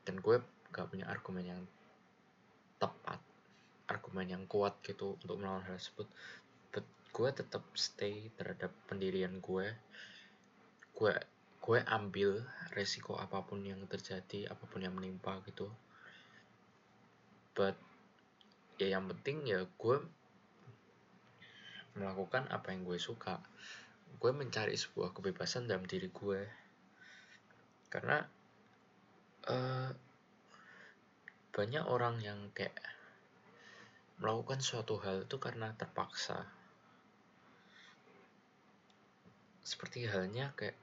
dan 0.08 0.16
gue 0.24 0.40
gak 0.72 0.88
punya 0.88 1.04
argumen 1.12 1.44
yang 1.44 1.62
tepat 2.80 3.20
argumen 3.88 4.28
yang 4.28 4.44
kuat 4.48 4.80
gitu 4.84 5.20
untuk 5.20 5.36
melawan 5.40 5.64
hal 5.64 5.76
tersebut. 5.76 6.08
But 6.72 6.86
gue 7.12 7.28
tetap 7.32 7.62
stay 7.76 8.32
terhadap 8.34 8.72
pendirian 8.88 9.38
gue 9.38 9.66
gue 10.94 11.14
gue 11.58 11.78
ambil 11.90 12.44
resiko 12.76 13.18
apa 13.18 13.42
pun 13.42 13.64
yang 13.64 13.82
terjadi 13.88 14.52
apa 14.52 14.64
pun 14.68 14.84
yang 14.84 14.94
menimpa 14.94 15.40
gitu. 15.48 15.72
But 17.56 17.74
ya 18.78 18.98
yang 18.98 19.10
penting 19.10 19.48
ya 19.48 19.64
gue 19.66 19.96
melakukan 21.94 22.50
apa 22.50 22.74
yang 22.74 22.84
gue 22.86 22.98
suka. 22.98 23.40
Gue 24.18 24.30
mencari 24.30 24.76
sebuah 24.78 25.16
kebebasan 25.16 25.66
dalam 25.66 25.86
diri 25.88 26.10
gue 26.10 26.42
karena 27.90 28.26
uh, 29.46 29.90
banyak 31.54 31.84
orang 31.86 32.18
yang 32.18 32.50
kayak 32.50 32.74
melakukan 34.22 34.62
suatu 34.62 35.00
hal 35.02 35.26
itu 35.26 35.36
karena 35.42 35.74
terpaksa. 35.74 36.46
Seperti 39.64 40.06
halnya 40.06 40.54
kayak 40.54 40.76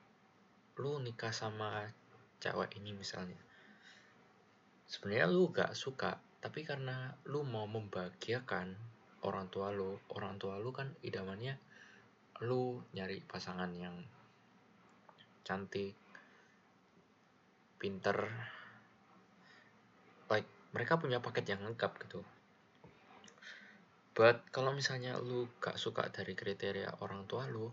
lu 0.82 1.00
nikah 1.00 1.32
sama 1.32 1.88
cewek 2.42 2.76
ini 2.76 2.92
misalnya. 2.92 3.38
Sebenarnya 4.90 5.28
lu 5.32 5.48
gak 5.54 5.72
suka 5.78 6.20
tapi 6.42 6.66
karena 6.66 7.14
lu 7.30 7.46
mau 7.46 7.70
membahagiakan 7.70 8.74
orang 9.22 9.46
tua 9.54 9.70
lu 9.70 10.02
orang 10.18 10.42
tua 10.42 10.58
lu 10.58 10.74
kan 10.74 10.90
idamannya 11.06 11.54
lu 12.42 12.82
nyari 12.98 13.22
pasangan 13.22 13.70
yang 13.78 13.96
cantik 15.46 15.94
pinter. 17.78 18.18
Like 20.28 20.50
mereka 20.74 20.98
punya 20.98 21.22
paket 21.22 21.46
yang 21.56 21.62
lengkap 21.64 21.96
gitu 22.10 22.26
but 24.12 24.44
kalau 24.52 24.76
misalnya 24.76 25.16
lu 25.20 25.48
gak 25.64 25.80
suka 25.80 26.08
dari 26.12 26.36
kriteria 26.36 27.00
orang 27.00 27.24
tua 27.26 27.48
lu 27.48 27.72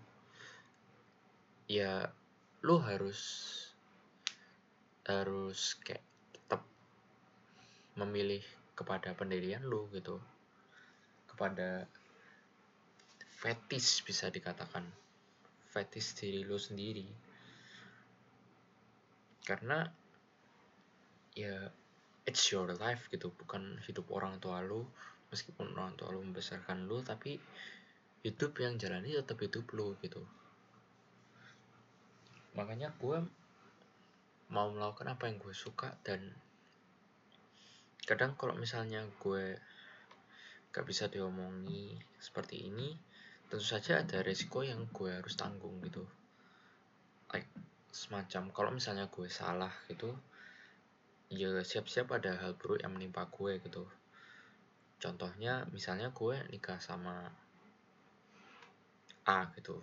ya 1.68 2.09
lu 2.62 2.81
harus 2.81 3.20
harus 5.09 5.81
kayak 5.81 6.05
tetap 6.37 6.61
memilih 7.96 8.44
kepada 8.77 9.16
pendirian 9.16 9.64
lu 9.64 9.88
gitu. 9.90 10.20
Kepada 11.27 11.88
fetis 13.40 14.05
bisa 14.05 14.29
dikatakan. 14.29 14.85
Fetis 15.72 16.12
diri 16.14 16.44
lo 16.44 16.61
sendiri. 16.61 17.09
Karena 19.42 19.88
ya 21.33 21.72
it's 22.29 22.53
your 22.53 22.68
life 22.77 23.09
gitu 23.09 23.33
bukan 23.33 23.81
hidup 23.88 24.05
orang 24.12 24.37
tua 24.42 24.61
lo 24.61 24.90
meskipun 25.28 25.76
orang 25.76 25.94
tua 25.96 26.12
lo 26.12 26.24
membesarkan 26.24 26.88
lo 26.88 27.04
tapi 27.04 27.36
hidup 28.24 28.56
yang 28.58 28.80
jalani 28.80 29.14
tetap 29.14 29.38
hidup 29.40 29.68
lo 29.76 29.94
gitu. 30.00 30.24
Makanya 32.56 32.90
gue 32.96 33.18
mau 34.48 34.72
melakukan 34.72 35.14
apa 35.14 35.28
yang 35.28 35.36
gue 35.36 35.52
suka 35.52 35.92
dan 36.02 36.32
kadang 38.08 38.32
kalau 38.40 38.56
misalnya 38.56 39.04
gue 39.20 39.60
gak 40.72 40.84
bisa 40.88 41.12
diomongi 41.12 42.00
seperti 42.16 42.72
ini 42.72 42.96
tentu 43.48 43.64
saja 43.64 44.00
ada 44.00 44.20
resiko 44.24 44.64
yang 44.64 44.88
gue 44.88 45.12
harus 45.12 45.36
tanggung 45.36 45.80
gitu. 45.84 46.04
Like 47.32 47.48
semacam 47.92 48.52
kalau 48.52 48.70
misalnya 48.72 49.08
gue 49.08 49.28
salah 49.28 49.72
gitu 49.88 50.12
ya 51.28 51.52
siap-siap 51.60 52.08
ada 52.16 52.40
hal 52.40 52.56
buruk 52.56 52.80
yang 52.80 52.96
menimpa 52.96 53.28
gue 53.28 53.60
gitu 53.60 53.84
contohnya 54.98 55.62
misalnya 55.70 56.11
gue 56.11 56.37
nikah 56.50 56.82
sama 56.82 57.30
A 59.28 59.46
gitu. 59.54 59.78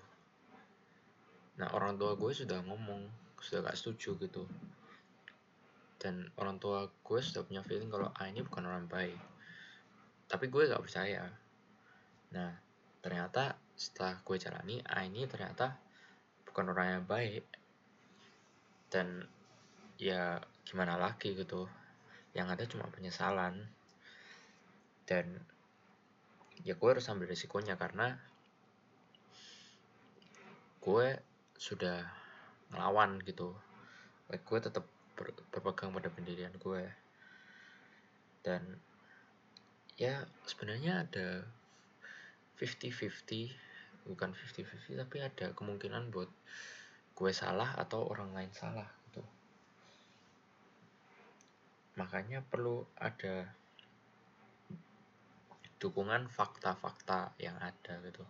Nah 1.56 1.72
orang 1.72 1.96
tua 1.96 2.20
gue 2.20 2.32
sudah 2.36 2.60
ngomong 2.68 3.08
sudah 3.40 3.64
gak 3.64 3.80
setuju 3.80 4.20
gitu. 4.20 4.44
Dan 5.96 6.28
orang 6.36 6.60
tua 6.60 6.90
gue 6.92 7.20
sudah 7.24 7.48
punya 7.48 7.64
feeling 7.64 7.88
kalau 7.88 8.12
A 8.12 8.28
ini 8.28 8.44
bukan 8.44 8.68
orang 8.68 8.86
baik. 8.92 9.16
Tapi 10.28 10.52
gue 10.52 10.68
gak 10.68 10.84
percaya. 10.84 11.32
Nah 12.36 12.52
ternyata 13.00 13.56
setelah 13.78 14.20
gue 14.20 14.36
jalani 14.36 14.84
A 14.84 15.08
ini 15.08 15.24
ternyata 15.30 15.80
bukan 16.44 16.76
orang 16.76 17.00
yang 17.00 17.06
baik. 17.08 17.48
Dan 18.92 19.24
ya 19.96 20.44
gimana 20.68 21.00
lagi 21.00 21.38
gitu. 21.38 21.70
Yang 22.36 22.48
ada 22.52 22.64
cuma 22.68 22.86
penyesalan 22.92 23.75
dan 25.06 25.42
ya 26.66 26.74
gue 26.74 26.90
harus 26.90 27.06
ambil 27.14 27.30
resikonya 27.30 27.78
karena 27.78 28.18
gue 30.82 31.18
sudah 31.58 32.06
ngelawan 32.74 33.22
gitu. 33.26 33.54
Like 34.30 34.46
gue 34.46 34.60
tetap 34.62 34.86
ber, 35.18 35.34
berpegang 35.54 35.94
pada 35.94 36.10
pendirian 36.10 36.54
gue. 36.58 36.84
Dan 38.46 38.62
ya 39.98 40.26
sebenarnya 40.46 41.10
ada 41.10 41.46
50-50 42.62 43.50
bukan 44.06 44.30
50-50 44.38 45.02
tapi 45.02 45.18
ada 45.18 45.46
kemungkinan 45.58 46.14
buat 46.14 46.30
gue 47.16 47.32
salah 47.34 47.74
atau 47.80 48.06
orang 48.06 48.36
lain 48.38 48.52
salah 48.54 48.86
gitu. 49.10 49.24
Makanya 51.98 52.46
perlu 52.46 52.86
ada 53.00 53.50
dukungan 55.80 56.32
fakta-fakta 56.32 57.36
yang 57.42 57.58
ada 57.60 58.00
gitu. 58.04 58.24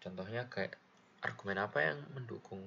Contohnya 0.00 0.48
kayak 0.48 0.80
argumen 1.20 1.60
apa 1.60 1.92
yang 1.92 1.98
mendukung 2.16 2.64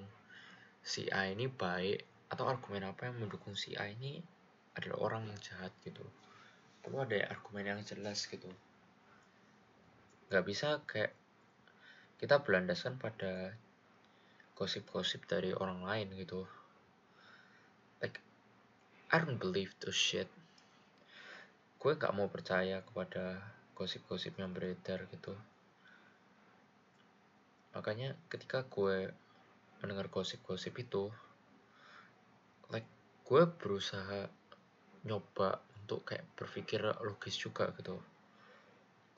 si 0.84 1.10
A 1.10 1.26
ini 1.26 1.50
baik 1.50 2.30
atau 2.30 2.46
argumen 2.46 2.86
apa 2.86 3.10
yang 3.10 3.18
mendukung 3.18 3.58
si 3.58 3.74
A 3.74 3.90
ini 3.90 4.22
adalah 4.78 5.10
orang 5.10 5.26
yang 5.26 5.38
jahat 5.42 5.74
gitu. 5.82 6.06
Perlu 6.82 7.02
ada 7.02 7.30
argumen 7.30 7.66
yang 7.66 7.80
jelas 7.82 8.26
gitu. 8.30 8.46
Nggak 10.30 10.44
bisa 10.46 10.78
kayak 10.86 11.12
kita 12.18 12.40
berlandaskan 12.40 12.96
pada 12.96 13.58
gosip-gosip 14.54 15.26
dari 15.26 15.50
orang 15.50 15.82
lain 15.82 16.14
gitu. 16.14 16.46
Like 17.98 18.22
I 19.10 19.18
don't 19.18 19.38
believe 19.38 19.74
the 19.82 19.90
shit. 19.90 20.30
Gue 21.82 22.00
gak 22.00 22.16
mau 22.16 22.32
percaya 22.32 22.80
kepada 22.80 23.44
gosip-gosip 23.74 24.38
yang 24.38 24.54
beredar 24.54 25.04
gitu. 25.10 25.34
Makanya 27.74 28.14
ketika 28.30 28.62
gue 28.70 29.10
mendengar 29.82 30.06
gosip-gosip 30.08 30.78
itu 30.78 31.10
like 32.70 32.86
gue 33.26 33.42
berusaha 33.44 34.30
nyoba 35.04 35.60
untuk 35.82 36.06
kayak 36.08 36.24
berpikir 36.38 36.80
logis 37.02 37.36
juga 37.36 37.74
gitu. 37.76 37.98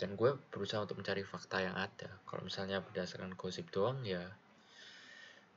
Dan 0.00 0.16
gue 0.16 0.34
berusaha 0.50 0.82
untuk 0.82 0.98
mencari 0.98 1.22
fakta 1.22 1.62
yang 1.62 1.76
ada. 1.76 2.08
Kalau 2.24 2.42
misalnya 2.42 2.80
berdasarkan 2.80 3.36
gosip 3.36 3.68
doang 3.70 4.02
ya 4.02 4.24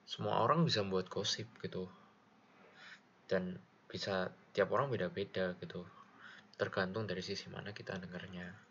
semua 0.09 0.41
orang 0.41 0.65
bisa 0.67 0.83
membuat 0.83 1.07
gosip 1.07 1.47
gitu. 1.63 1.87
Dan 3.31 3.57
bisa 3.87 4.29
tiap 4.51 4.75
orang 4.75 4.91
beda-beda 4.91 5.55
gitu. 5.57 5.87
Tergantung 6.59 7.07
dari 7.07 7.23
sisi 7.23 7.47
mana 7.47 7.71
kita 7.71 7.95
dengarnya 7.95 8.68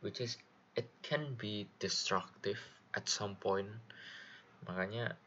which 0.00 0.22
is 0.22 0.38
it 0.78 0.86
can 1.02 1.34
be 1.34 1.66
destructive 1.82 2.58
at 2.94 3.10
some 3.10 3.34
point. 3.38 3.70
Makanya 4.66 5.18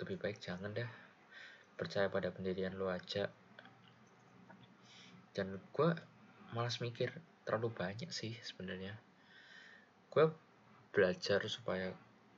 lebih 0.00 0.16
baik 0.16 0.40
jangan 0.40 0.72
dah 0.72 0.88
percaya 1.76 2.08
pada 2.08 2.32
pendirian 2.32 2.76
lo 2.76 2.88
aja. 2.88 3.28
Dan 5.32 5.60
gue 5.72 5.90
malas 6.52 6.80
mikir 6.80 7.12
terlalu 7.44 7.72
banyak 7.72 8.08
sih 8.12 8.36
sebenarnya. 8.44 8.96
Gue 10.12 10.28
belajar 10.92 11.40
supaya 11.48 11.92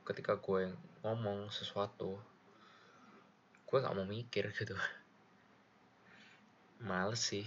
ketika 0.06 0.38
gue 0.38 0.70
ngomong 1.02 1.50
sesuatu 1.50 2.22
gue 3.64 3.82
gak 3.82 3.96
mau 3.98 4.06
mikir 4.06 4.50
gitu. 4.58 4.78
Males 6.86 7.18
sih. 7.18 7.46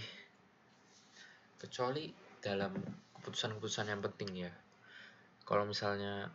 Kecuali 1.56 2.12
dalam 2.44 2.76
keputusan-keputusan 3.20 3.90
yang 3.90 4.00
penting 4.00 4.48
ya. 4.48 4.52
Kalau 5.44 5.66
misalnya 5.66 6.30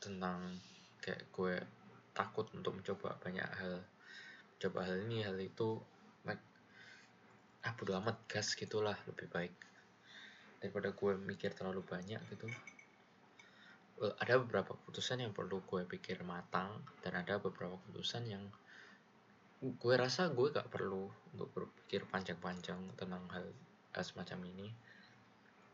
tentang 0.00 0.56
kayak 1.04 1.28
gue 1.32 1.60
takut 2.16 2.48
untuk 2.56 2.76
mencoba 2.76 3.16
banyak 3.20 3.44
hal 3.44 3.84
coba 4.60 4.84
hal 4.84 5.08
ini 5.08 5.24
hal 5.24 5.36
itu 5.40 5.80
ah 7.60 7.76
bodo 7.76 7.92
amat 8.00 8.24
gas 8.24 8.56
gitulah 8.56 8.96
lebih 9.04 9.28
baik. 9.28 9.52
Daripada 10.60 10.92
gue 10.96 11.12
mikir 11.16 11.52
terlalu 11.52 11.84
banyak 11.84 12.20
gitu. 12.32 12.48
Well, 14.00 14.16
ada 14.16 14.40
beberapa 14.40 14.72
keputusan 14.80 15.20
yang 15.20 15.36
perlu 15.36 15.60
gue 15.68 15.84
pikir 15.84 16.24
matang 16.24 16.80
dan 17.04 17.20
ada 17.20 17.36
beberapa 17.36 17.76
keputusan 17.84 18.24
yang 18.32 18.48
gue 19.60 19.94
rasa 19.96 20.32
gue 20.32 20.48
gak 20.48 20.72
perlu 20.72 21.12
untuk 21.36 21.52
berpikir 21.52 22.08
panjang-panjang 22.08 22.80
tentang 22.96 23.28
hal, 23.28 23.44
hal 23.94 24.04
semacam 24.06 24.38
ini. 24.50 24.68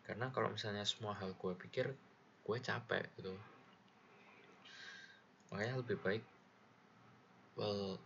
Karena 0.06 0.30
kalau 0.30 0.54
misalnya 0.54 0.86
semua 0.86 1.16
hal 1.18 1.34
gue 1.34 1.52
pikir 1.58 1.92
gue 2.46 2.56
capek 2.62 3.04
gitu. 3.18 3.34
Makanya 5.50 5.82
lebih 5.82 5.98
baik 5.98 6.22
well 7.56 7.96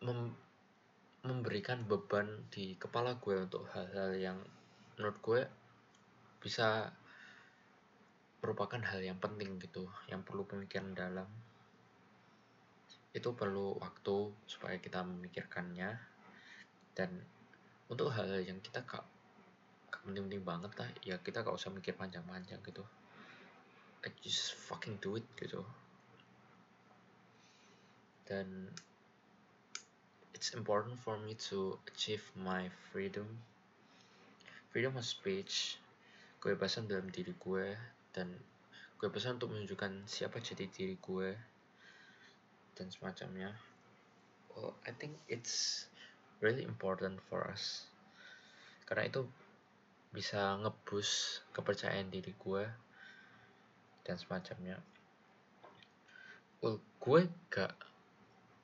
mem 0.00 0.32
memberikan 1.20 1.84
beban 1.84 2.48
di 2.48 2.80
kepala 2.80 3.20
gue 3.20 3.44
untuk 3.44 3.68
hal-hal 3.76 4.16
yang 4.16 4.38
menurut 4.96 5.20
gue 5.20 5.40
bisa 6.40 6.88
merupakan 8.40 8.80
hal 8.80 9.04
yang 9.04 9.20
penting 9.20 9.60
gitu 9.60 9.84
yang 10.08 10.24
perlu 10.24 10.48
pemikiran 10.48 10.96
dalam. 10.96 11.28
Itu 13.12 13.36
perlu 13.36 13.76
waktu 13.76 14.32
supaya 14.48 14.80
kita 14.80 15.04
memikirkannya 15.04 16.09
dan 16.94 17.10
untuk 17.90 18.14
hal, 18.14 18.30
yang 18.42 18.62
kita 18.62 18.86
gak, 18.86 19.02
gak 19.90 20.02
penting-penting 20.06 20.46
banget 20.46 20.72
lah 20.78 20.88
ya 21.02 21.18
kita 21.18 21.42
gak 21.42 21.54
usah 21.54 21.74
mikir 21.74 21.98
panjang-panjang 21.98 22.62
gitu. 22.62 22.86
Like 24.00 24.16
just 24.22 24.54
fucking 24.56 25.02
do 25.02 25.18
it 25.18 25.26
gitu. 25.36 25.66
Dan 28.30 28.70
it's 30.32 30.54
important 30.54 30.96
for 31.02 31.18
me 31.18 31.34
to 31.50 31.76
achieve 31.90 32.22
my 32.38 32.70
freedom. 32.94 33.26
Freedom 34.70 34.94
of 34.94 35.04
speech 35.04 35.82
kebebasan 36.40 36.88
dalam 36.88 37.12
diri 37.12 37.36
gue 37.36 37.76
dan 38.16 38.32
kebebasan 38.96 39.36
untuk 39.36 39.52
menunjukkan 39.52 40.08
siapa 40.08 40.40
jadi 40.40 40.64
diri 40.72 40.96
gue 40.96 41.36
dan 42.78 42.86
semacamnya. 42.88 43.52
Well 44.54 44.72
I 44.88 44.96
think 44.96 45.20
it's 45.28 45.89
really 46.40 46.64
important 46.64 47.20
for 47.28 47.46
us. 47.46 47.86
Karena 48.88 49.06
itu 49.06 49.28
bisa 50.10 50.58
ngebus 50.58 51.40
kepercayaan 51.54 52.10
diri 52.10 52.34
gue 52.34 52.64
dan 54.02 54.16
semacamnya. 54.18 54.82
Well 56.60 56.82
gue 57.00 57.30
gak 57.48 57.72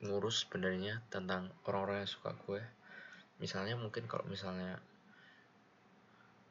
ngurus 0.04 0.44
sebenarnya 0.44 1.00
tentang 1.08 1.48
orang-orang 1.64 2.04
yang 2.04 2.12
suka 2.12 2.36
gue 2.44 2.60
misalnya 3.40 3.76
mungkin 3.76 4.04
kalau 4.08 4.24
misalnya 4.28 4.80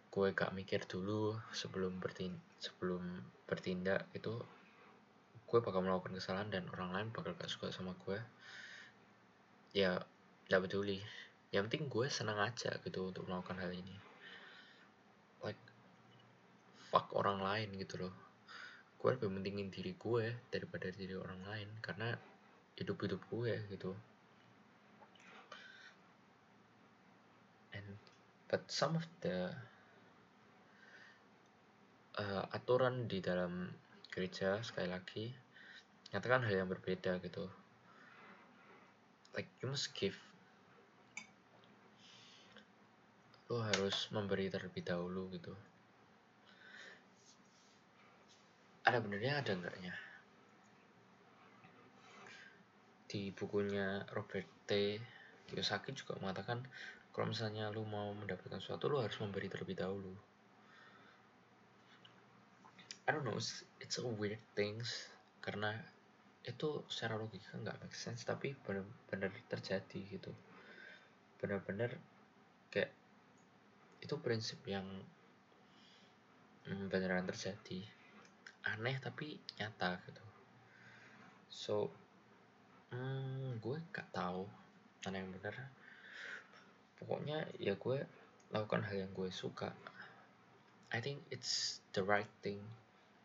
gue 0.10 0.28
gak 0.32 0.56
mikir 0.56 0.82
dulu 0.88 1.36
sebelum 1.52 2.00
bertindak, 2.00 2.42
sebelum 2.58 3.04
bertindak 3.46 4.08
itu 4.18 4.32
gue 5.46 5.60
bakal 5.62 5.86
melakukan 5.86 6.18
kesalahan 6.18 6.50
dan 6.50 6.66
orang 6.74 6.90
lain 6.96 7.08
bakal 7.14 7.36
gak 7.38 7.52
suka 7.52 7.70
sama 7.70 7.94
gue 8.06 8.18
ya 9.76 10.02
gak 10.46 10.62
peduli. 10.70 11.02
Yang 11.50 11.62
penting 11.72 11.86
gue 11.90 12.06
senang 12.12 12.38
aja 12.38 12.78
gitu 12.84 13.10
untuk 13.10 13.26
melakukan 13.26 13.58
hal 13.58 13.72
ini. 13.74 13.96
Like 15.42 15.62
fuck 16.90 17.10
orang 17.18 17.42
lain 17.42 17.74
gitu 17.82 18.06
loh. 18.06 18.14
Gue 19.02 19.18
lebih 19.18 19.30
pentingin 19.30 19.70
diri 19.74 19.94
gue 19.98 20.26
daripada 20.50 20.90
diri 20.94 21.16
orang 21.18 21.42
lain 21.46 21.70
karena 21.82 22.14
hidup-hidup 22.78 23.22
gue 23.32 23.54
gitu. 23.72 23.92
And 27.74 27.98
but 28.52 28.68
some 28.70 29.00
of 29.00 29.06
the 29.26 29.50
uh, 32.20 32.44
aturan 32.54 33.10
di 33.10 33.20
dalam 33.20 33.72
gereja 34.12 34.64
sekali 34.64 34.88
lagi 34.88 35.26
nyatakan 36.16 36.48
hal 36.48 36.64
yang 36.64 36.70
berbeda 36.72 37.20
gitu. 37.20 37.52
Like 39.36 39.52
you 39.60 39.68
must 39.68 39.92
give 39.92 40.16
lo 43.50 43.62
harus 43.62 44.10
memberi 44.10 44.50
terlebih 44.50 44.82
dahulu 44.82 45.30
gitu 45.34 45.54
ada 48.86 49.02
benernya 49.02 49.42
ada 49.42 49.54
enggaknya 49.54 49.94
di 53.16 53.32
bukunya 53.32 54.04
Robert 54.12 54.68
T. 54.68 55.00
Kiyosaki 55.48 55.96
juga 55.96 56.20
mengatakan 56.20 56.66
kalau 57.16 57.32
misalnya 57.32 57.72
lu 57.72 57.88
mau 57.88 58.12
mendapatkan 58.12 58.60
sesuatu 58.60 58.92
lu 58.92 59.00
harus 59.00 59.16
memberi 59.24 59.48
terlebih 59.48 59.80
dahulu. 59.80 60.12
I 63.08 63.14
don't 63.16 63.24
know, 63.24 63.40
it's, 63.40 63.64
it's 63.80 64.02
a 64.02 64.04
weird 64.04 64.42
things 64.58 65.08
karena 65.40 65.80
itu 66.44 66.84
secara 66.92 67.16
logika 67.16 67.56
nggak 67.56 67.78
make 67.80 67.96
sense 67.96 68.28
tapi 68.28 68.52
benar-benar 68.68 69.32
terjadi 69.48 70.00
gitu. 70.12 70.36
Benar-benar 71.40 71.96
kayak 72.68 72.92
itu 74.06 74.22
prinsip 74.22 74.62
yang 74.70 74.86
mm, 76.70 76.86
beneran 76.94 77.26
terjadi. 77.26 77.82
Aneh 78.70 79.02
tapi 79.02 79.42
nyata 79.58 79.98
gitu. 80.06 80.24
So 81.50 81.90
hmm, 82.94 83.58
gue 83.58 83.82
gak 83.90 84.14
tahu 84.14 84.46
mana 85.06 85.26
yang 85.26 85.34
benar. 85.34 85.58
Pokoknya 87.02 87.50
ya 87.58 87.74
gue 87.74 88.06
lakukan 88.54 88.86
hal 88.86 89.10
yang 89.10 89.12
gue 89.18 89.34
suka. 89.34 89.74
I 90.94 91.02
think 91.02 91.26
it's 91.34 91.82
the 91.98 92.06
right 92.06 92.30
thing 92.46 92.62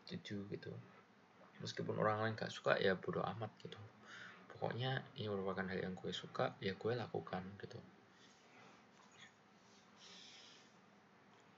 to 0.09 0.17
do 0.25 0.49
gitu. 0.49 0.73
Meskipun 1.61 2.01
orang 2.01 2.25
lain 2.25 2.33
gak 2.33 2.49
suka 2.49 2.81
ya 2.81 2.97
bodo 2.97 3.21
amat 3.21 3.53
gitu. 3.61 3.77
Pokoknya 4.49 5.05
ini 5.17 5.29
merupakan 5.29 5.65
hal 5.69 5.77
yang 5.77 5.93
gue 5.93 6.09
suka 6.09 6.57
ya 6.57 6.73
gue 6.73 6.93
lakukan 6.97 7.45
gitu 7.61 7.77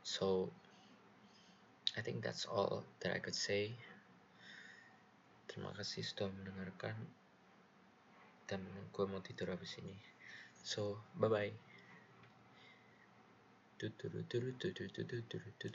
so 0.04 0.52
I 1.98 2.02
think 2.04 2.24
that's 2.24 2.46
all 2.46 2.84
that 3.00 3.16
I 3.16 3.20
could 3.20 3.36
say. 3.36 3.72
Terima 5.48 5.72
kasih 5.74 6.04
sudah 6.04 6.28
mendengarkan 6.28 6.96
dan 8.46 8.62
gue 8.92 9.06
mau 9.08 9.24
tidur 9.24 9.56
habis 9.56 9.80
ini. 9.80 9.96
So 10.64 11.00
bye 11.18 11.32
bye 11.32 11.54